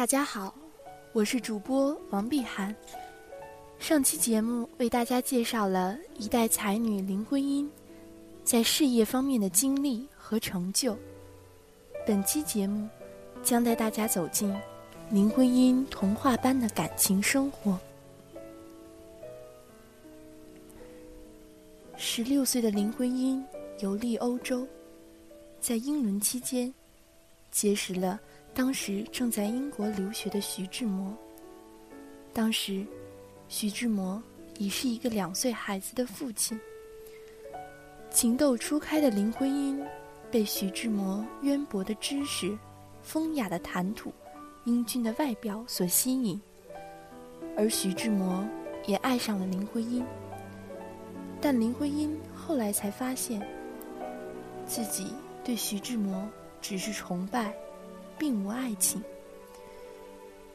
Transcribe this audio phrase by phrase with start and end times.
[0.00, 0.54] 大家好，
[1.12, 2.74] 我是主播王碧涵。
[3.78, 7.70] 上期节目为大家介绍了一代才女林徽因
[8.42, 10.96] 在事业方面的经历和成就。
[12.06, 12.88] 本期节目
[13.42, 14.50] 将带大家走进
[15.10, 17.78] 林徽因童话般的感情生活。
[21.98, 23.44] 十六岁的林徽因
[23.80, 24.66] 游历欧洲，
[25.60, 26.72] 在英伦期间
[27.50, 28.18] 结识了。
[28.54, 31.16] 当时正在英国留学的徐志摩。
[32.32, 32.84] 当时，
[33.48, 34.22] 徐志摩
[34.58, 36.58] 已是一个两岁孩子的父亲。
[38.10, 39.80] 情窦初开的林徽因，
[40.30, 42.56] 被徐志摩渊博的知识、
[43.02, 44.12] 风雅的谈吐、
[44.64, 46.40] 英俊的外表所吸引，
[47.56, 48.44] 而徐志摩
[48.86, 50.04] 也爱上了林徽因。
[51.40, 53.40] 但林徽因后来才发现，
[54.66, 56.28] 自己对徐志摩
[56.60, 57.54] 只是崇拜。
[58.20, 59.02] 并无爱情。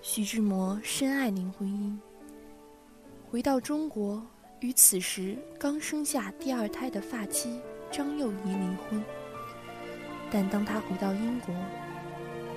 [0.00, 2.00] 徐志摩深爱林徽因，
[3.28, 4.24] 回到中国，
[4.60, 9.02] 与此时刚生下第二胎的发妻张幼仪离婚。
[10.30, 11.52] 但当他回到英国，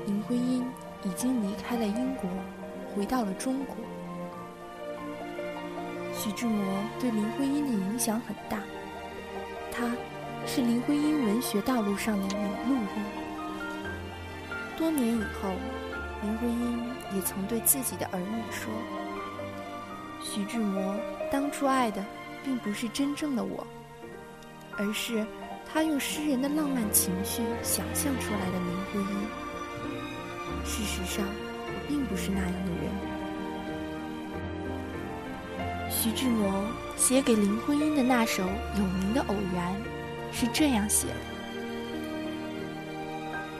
[0.05, 0.63] 林徽因
[1.03, 2.29] 已经离开了英国，
[2.95, 3.75] 回到了中国。
[6.13, 6.63] 徐志摩
[6.99, 8.59] 对林徽因的影响很大，
[9.71, 9.97] 他
[10.45, 12.29] 是林徽因文学道路上的引
[12.69, 13.20] 路人。
[14.81, 15.53] 多年以后，
[16.23, 16.83] 林徽因
[17.13, 18.73] 也曾对自己的儿女说
[20.23, 20.95] ：“徐志摩
[21.31, 22.03] 当初爱的，
[22.43, 23.67] 并不是真正的我，
[24.79, 25.23] 而是
[25.71, 29.05] 他用诗人的浪漫情绪想象出来的林徽因。
[30.65, 32.89] 事实上，我并不是那样的人。”
[35.93, 36.65] 徐志摩
[36.97, 38.41] 写给林徽因的那首
[38.79, 39.75] 有名的《偶然》，
[40.35, 41.30] 是这样写的。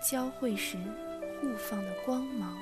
[0.00, 0.76] 交汇时
[1.40, 2.56] 互放的光芒。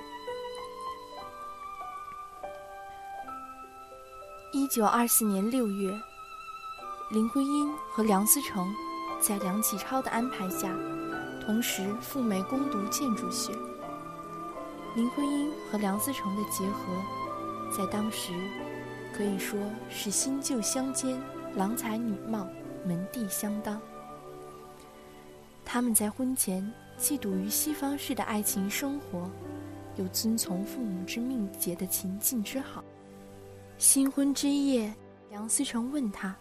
[4.52, 5.92] 一九二四年六月，
[7.10, 8.74] 林徽因和梁思成
[9.20, 10.74] 在梁启超的安排下，
[11.44, 13.52] 同时赴美攻读建筑学。
[14.94, 16.80] 林徽因和梁思成的结合，
[17.70, 18.32] 在当时
[19.14, 19.60] 可以说
[19.90, 21.20] 是新旧相间，
[21.54, 22.46] 郎才女貌，
[22.86, 23.78] 门第相当。
[25.66, 26.72] 他们在婚前。
[26.98, 29.30] 既笃于西方式的爱情生活，
[29.96, 32.82] 又遵从父母之命节的情境之好。
[33.78, 34.94] 新婚之夜，
[35.28, 36.34] 梁思成问他：“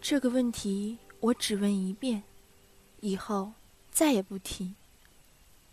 [0.00, 2.22] 这个问题我只问一遍，
[3.00, 3.52] 以后
[3.90, 4.72] 再也不提。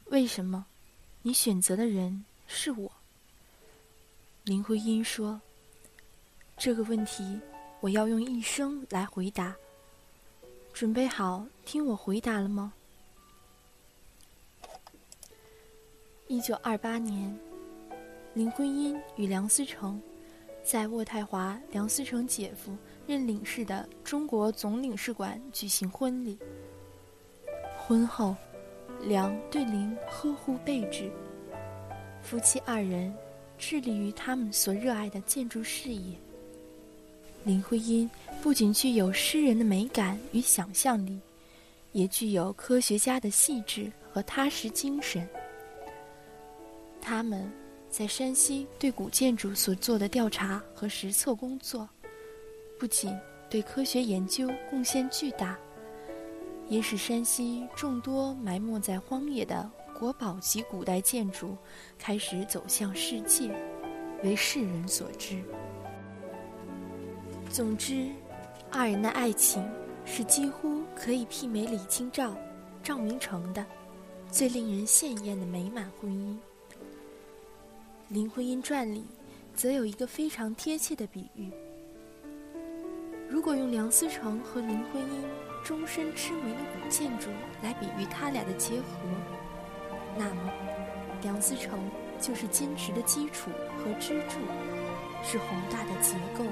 [0.06, 0.66] 为什么？
[1.22, 2.92] 你选择的人是我。”
[4.44, 5.40] 林徽因说
[6.58, 7.40] ：“这个问题，
[7.80, 9.56] 我要用一生来回答。
[10.74, 12.74] 准备好听我回答了吗？”
[16.32, 17.36] 一九二八年，
[18.36, 20.00] 林徽因与梁思成
[20.64, 22.78] 在渥太华梁思成姐夫
[23.08, 26.38] 任领事的中国总领事馆举行婚礼。
[27.80, 28.36] 婚后，
[29.02, 31.12] 梁对林呵护备至，
[32.22, 33.12] 夫妻二人
[33.58, 36.16] 致力于他们所热爱的建筑事业。
[37.44, 38.08] 林徽因
[38.40, 41.20] 不仅具有诗人的美感与想象力，
[41.92, 45.28] 也具有科学家的细致和踏实精神。
[47.02, 47.52] 他们
[47.90, 51.88] 在山西对古建筑所做的调查和实测工作，
[52.78, 53.18] 不仅
[53.50, 55.58] 对科学研究贡献巨大，
[56.68, 61.58] 也使山西众多埋没在荒野的国宝级古代建筑
[61.98, 63.50] 开始走向世界，
[64.24, 65.42] 为世人所知。
[67.50, 68.08] 总之，
[68.72, 69.68] 二人的爱情
[70.06, 72.36] 是几乎可以媲美李清照、
[72.84, 73.66] 赵明诚的
[74.30, 76.34] 最令人羡艳的美满婚姻。
[78.10, 79.06] 《林徽因传》里
[79.56, 81.52] 则有一个非常贴切的比喻：
[83.30, 85.24] 如果用梁思成和林徽因
[85.64, 87.30] 终身痴迷的古建筑
[87.62, 88.84] 来比喻他俩的结合，
[90.18, 90.52] 那么
[91.22, 91.80] 梁思成
[92.20, 94.40] 就是坚实的基础和支柱，
[95.24, 96.44] 是宏大的结构。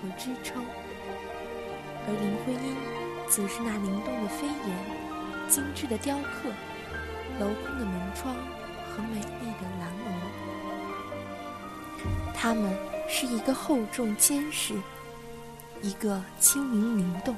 [0.00, 0.64] 和支撑，
[2.06, 2.74] 而林徽因
[3.28, 6.48] 则是那灵动的飞檐、精致的雕刻、
[7.38, 8.34] 镂空的门窗
[8.88, 10.39] 和美丽的蓝额。
[12.42, 12.74] 他们
[13.06, 14.72] 是一个厚重坚实，
[15.82, 17.36] 一个轻盈灵动，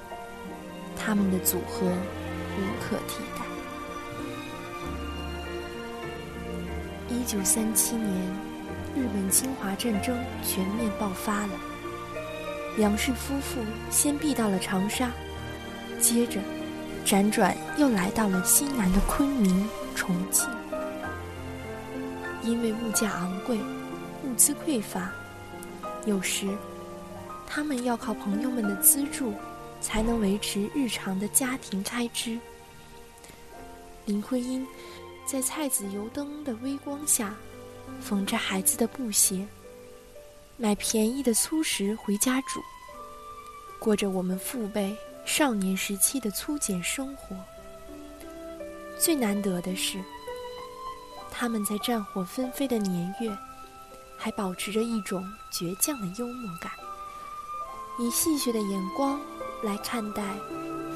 [0.97, 3.43] 他们的组合无可替代。
[7.09, 8.09] 一九三七年，
[8.95, 11.53] 日本侵华战争全面爆发了。
[12.77, 13.61] 梁氏夫妇
[13.91, 15.11] 先避到了长沙，
[15.99, 16.39] 接着
[17.05, 20.49] 辗转又来到了西南的昆明、重庆。
[22.45, 23.59] 因为物价昂贵，
[24.25, 25.11] 物资匮乏，
[26.07, 26.47] 有时
[27.47, 29.35] 他们要靠朋友们的资助，
[29.81, 32.39] 才能维持日常的家庭开支。
[34.05, 34.67] 林徽因
[35.27, 37.35] 在菜籽油灯的微光下，
[38.01, 39.47] 缝着孩子的布鞋。
[40.57, 42.61] 买便宜的粗食回家煮，
[43.79, 47.37] 过着我们父辈少年时期的粗简生活。
[48.99, 49.99] 最难得的是，
[51.31, 53.37] 他们在战火纷飞的年月，
[54.23, 56.71] 还保持着一种倔强的幽默感，
[57.99, 59.21] 以戏谑的眼光
[59.65, 60.23] 来看待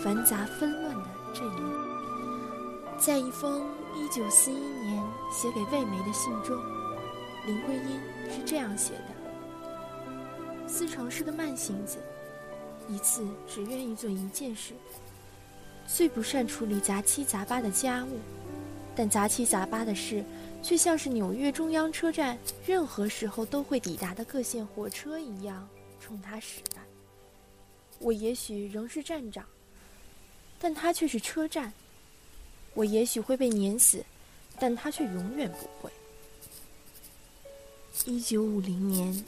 [0.00, 1.86] 繁杂纷乱的阵营。
[2.96, 4.50] 在一封1941
[4.84, 6.56] 年写给魏梅的信中，
[7.46, 8.00] 林徽因
[8.30, 10.68] 是这样写的。
[10.68, 11.98] 思成是个慢性子，
[12.88, 14.72] 一次只愿意做一件事。
[15.84, 18.20] 最不善处理杂七杂八的家务，
[18.94, 20.24] 但杂七杂八的事，
[20.66, 22.36] 却像是纽约中央车站
[22.66, 25.68] 任何时候都会抵达的各线火车一样，
[26.00, 26.82] 冲他驶来。
[28.00, 29.46] 我也许仍是站长，
[30.58, 31.72] 但他却是车站。
[32.74, 34.04] 我也许会被碾死，
[34.58, 35.88] 但他却永远不会。
[38.04, 39.24] 一九五零年。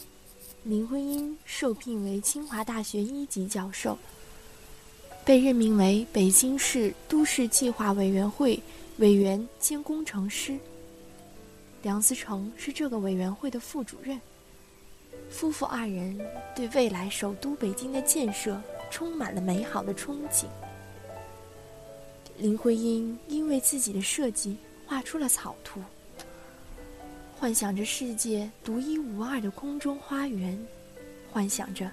[0.65, 3.97] 林徽因受聘为清华大学一级教授，
[5.25, 8.61] 被任命为北京市都市计划委员会
[8.97, 10.59] 委员兼工程师。
[11.83, 14.21] 梁思成是这个委员会的副主任。
[15.31, 16.19] 夫妇二人
[16.57, 18.61] 对未来首都北京的建设
[18.91, 20.47] 充满了美好的憧憬。
[22.37, 25.81] 林徽因因为自己的设计画出了草图。
[27.37, 30.59] 幻想着世界独一无二的空中花园，
[31.31, 31.91] 幻想着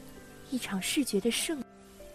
[0.50, 1.64] 一场视觉的盛。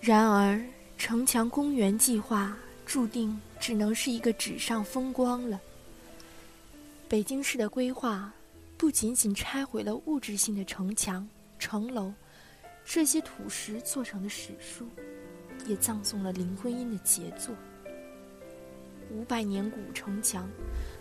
[0.01, 0.61] 然而，
[0.97, 5.61] 城墙公园计划注定只能是一个纸上风光了。
[7.11, 8.33] 北京市的规划
[8.79, 11.29] 不仅仅拆毁了物质性的城墙、
[11.59, 12.15] 城楼，
[12.85, 14.87] 这些土石做成的史书，
[15.67, 17.53] 也葬送了林徽因的杰作——
[19.11, 20.49] 五百年古城墙。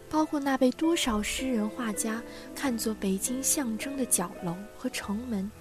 [0.09, 2.23] 包括那被多少诗人画家
[2.55, 5.51] 看作北京象征的角楼和城门，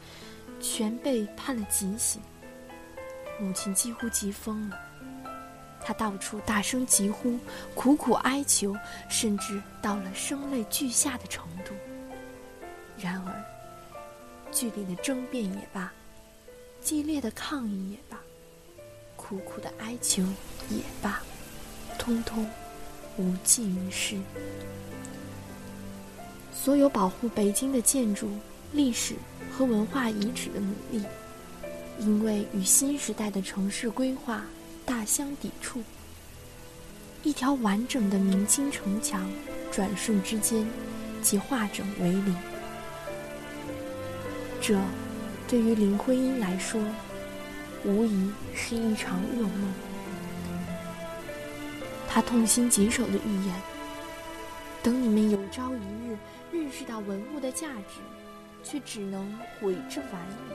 [0.58, 2.22] 全被判了极刑。
[3.38, 4.80] 母亲几乎急疯了，
[5.88, 7.38] 他到处大声疾呼，
[7.74, 8.76] 苦苦哀求，
[9.08, 11.72] 甚至到了声泪俱下的程度。
[12.98, 15.90] 然而，剧烈的争辩也罢，
[16.78, 18.20] 激烈的抗议也罢，
[19.16, 20.22] 苦苦的哀求
[20.68, 21.22] 也罢，
[21.98, 22.46] 通通。
[23.16, 24.18] 无济于事。
[26.52, 28.28] 所有保护北京的建筑、
[28.72, 29.14] 历史
[29.50, 31.02] 和文化遗址的努力，
[31.98, 34.44] 因为与新时代的城市规划
[34.88, 35.82] 大相抵触，
[37.22, 39.30] 一条完整的明清城墙，
[39.70, 40.66] 转瞬之间
[41.20, 42.34] 即化整为零。
[44.62, 44.80] 这，
[45.46, 46.82] 对于林徽因来说，
[47.84, 49.72] 无疑是一场噩梦。
[52.08, 53.54] 他痛心疾首的预言
[54.82, 56.16] ：“等你们有朝一日
[56.50, 58.00] 认识到文物的价值，
[58.64, 60.12] 却只能毁之玩
[60.48, 60.52] 矣，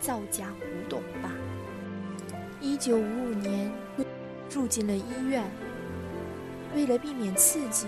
[0.00, 1.32] 造假胡懂吧。”
[2.62, 3.72] 一九五五年，
[4.50, 5.42] 住进了医院。
[6.74, 7.86] 为了避免刺激，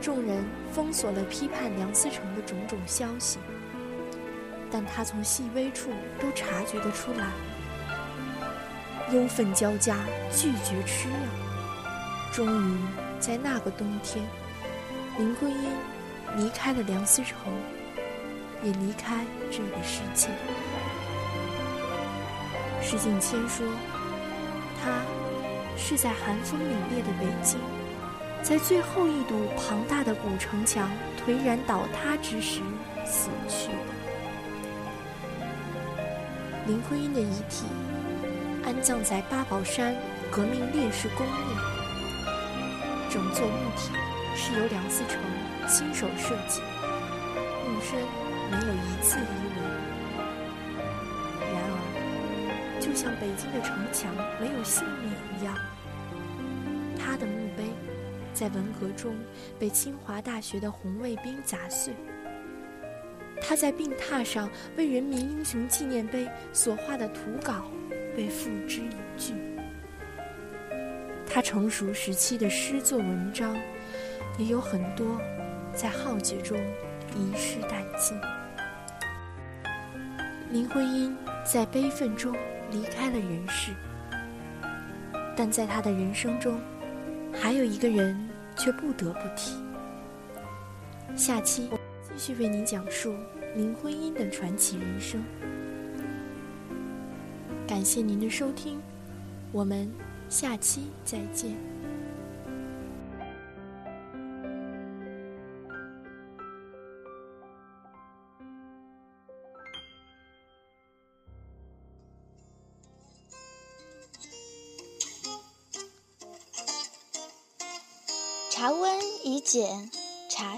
[0.00, 3.38] 众人封锁了批判梁思成的种种消息，
[4.70, 7.32] 但他从细微处都察觉得出来，
[9.12, 9.96] 忧愤交加，
[10.30, 11.16] 拒绝吃药。
[12.32, 12.78] 终于，
[13.18, 14.24] 在那个冬天，
[15.18, 15.68] 林徽因
[16.36, 17.36] 离开了梁思成，
[18.62, 20.28] 也离开这个世界。
[22.92, 23.66] 石景谦说
[24.84, 25.00] ：“他
[25.78, 27.58] 是在寒风凛冽的北京，
[28.42, 32.60] 在最后一堵庞大的古城墙颓然倒塌之时
[33.06, 33.70] 死去。”
[36.68, 37.64] 林徽因的遗体
[38.62, 39.96] 安葬在八宝山
[40.30, 41.32] 革命烈士公墓，
[43.08, 43.90] 整座墓体
[44.36, 45.18] 是由梁思成
[45.66, 46.60] 亲手设计，
[47.66, 47.98] 墓身
[48.50, 49.48] 没有一字遗
[52.92, 55.56] 就像北京的城墙没有幸免一样，
[56.98, 57.64] 他的墓碑
[58.34, 59.16] 在文革中
[59.58, 61.94] 被清华大学的红卫兵砸碎。
[63.40, 64.46] 他在病榻上
[64.76, 67.64] 为人民英雄纪念碑所画的图稿
[68.14, 69.34] 被付之一炬。
[71.26, 73.56] 他成熟时期的诗作文章
[74.36, 75.18] 也有很多
[75.72, 76.58] 在浩劫中
[77.16, 78.20] 遗失殆尽。
[80.50, 82.36] 林徽因在悲愤中
[82.72, 83.72] 离开了人世，
[85.36, 86.58] 但在他的人生中，
[87.32, 89.52] 还有一个人却不得不提。
[91.14, 91.70] 下期。
[92.14, 93.14] 继续为您讲述
[93.56, 95.24] 林徽因的传奇人生。
[97.66, 98.78] 感谢您的收听，
[99.50, 99.90] 我们
[100.28, 101.56] 下期再见。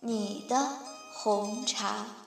[0.00, 0.90] 你的。
[1.22, 2.19] 红茶。